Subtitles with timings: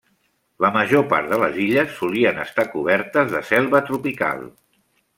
[0.65, 4.47] La major part de les illes solien estar cobertes de selva tropical.